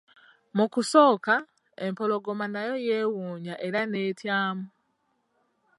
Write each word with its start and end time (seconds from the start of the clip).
Mu 0.55 0.65
kusooka, 0.73 1.33
empologoma 1.85 2.45
nayo 2.53 2.75
yewuunya 2.87 3.55
era 3.67 3.81
n'etyamu. 3.85 4.65